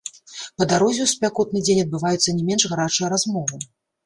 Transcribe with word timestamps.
Па 0.61 0.65
дарозе 0.71 1.01
ў 1.03 1.11
спякотны 1.11 1.59
дзень 1.67 1.83
адбываюцца 1.83 2.35
не 2.39 2.47
менш 2.49 2.67
гарачыя 2.73 3.13
размовы. 3.15 3.63